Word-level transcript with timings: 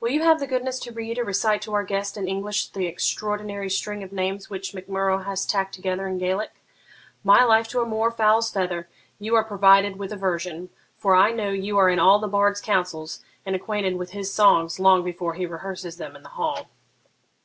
Will 0.00 0.10
you 0.10 0.22
have 0.22 0.40
the 0.40 0.48
goodness 0.48 0.80
to 0.80 0.90
read 0.92 1.16
or 1.16 1.22
recite 1.22 1.62
to 1.62 1.74
our 1.74 1.84
guest 1.84 2.16
in 2.16 2.26
English 2.26 2.70
the 2.70 2.86
extraordinary 2.88 3.70
string 3.70 4.02
of 4.02 4.10
names 4.10 4.50
which 4.50 4.74
Mac 4.74 4.88
Murrough 4.88 5.22
has 5.24 5.46
tacked 5.46 5.76
together 5.76 6.08
in 6.08 6.18
Gaelic? 6.18 6.50
My 7.22 7.44
life 7.44 7.68
to 7.68 7.80
a 7.80 7.86
moor 7.86 8.10
fowl's 8.10 8.50
feather, 8.50 8.88
you 9.20 9.36
are 9.36 9.44
provided 9.44 9.94
with 9.94 10.10
a 10.12 10.16
version; 10.16 10.70
for 10.98 11.14
I 11.14 11.30
know 11.30 11.50
you 11.50 11.78
are 11.78 11.88
in 11.88 12.00
all 12.00 12.18
the 12.18 12.26
bard's 12.26 12.60
councils, 12.60 13.22
and 13.46 13.54
acquainted 13.54 13.94
with 13.94 14.10
his 14.10 14.34
songs 14.34 14.80
long 14.80 15.04
before 15.04 15.34
he 15.34 15.46
rehearses 15.46 15.98
them 15.98 16.16
in 16.16 16.24
the 16.24 16.30
hall.' 16.30 16.66